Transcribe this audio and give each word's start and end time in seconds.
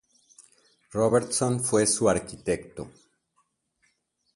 Robertson 0.95 1.59
fue 1.59 1.85
su 1.85 2.09
arquitecto. 2.09 2.89